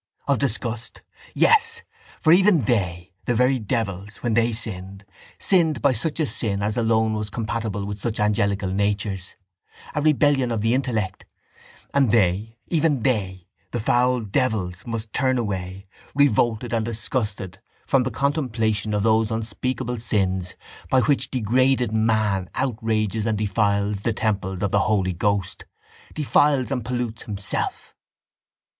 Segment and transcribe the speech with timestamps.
[0.27, 1.03] Of disgust,
[1.35, 1.83] yes!
[2.19, 5.05] For even they, the very devils, when they sinned,
[5.37, 9.35] sinned by such a sin as alone was compatible with such angelical natures,
[9.93, 11.25] a rebellion of the intellect:
[11.93, 18.09] and they, even they, the foul devils must turn away, revolted and disgusted, from the
[18.09, 20.55] contemplation of those unspeakable sins
[20.89, 25.65] by which degraded man outrages and defiles the temple of the Holy Ghost,
[26.15, 27.93] defiles and pollutes himself.